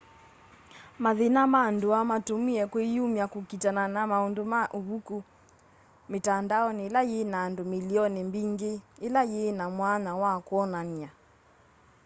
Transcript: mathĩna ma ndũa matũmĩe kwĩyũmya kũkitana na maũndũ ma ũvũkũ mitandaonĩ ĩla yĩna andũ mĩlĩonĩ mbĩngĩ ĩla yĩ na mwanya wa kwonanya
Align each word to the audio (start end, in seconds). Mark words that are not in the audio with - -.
mathĩna 1.03 1.41
ma 1.53 1.61
ndũa 1.75 1.99
matũmĩe 2.09 2.63
kwĩyũmya 2.71 3.25
kũkitana 3.33 3.83
na 3.95 4.01
maũndũ 4.11 4.43
ma 4.53 4.61
ũvũkũ 4.77 5.17
mitandaonĩ 6.11 6.81
ĩla 6.89 7.01
yĩna 7.11 7.37
andũ 7.45 7.63
mĩlĩonĩ 7.71 8.21
mbĩngĩ 8.29 8.73
ĩla 9.05 9.21
yĩ 9.33 9.43
na 9.59 9.65
mwanya 9.75 10.11
wa 10.23 10.33
kwonanya 10.47 11.09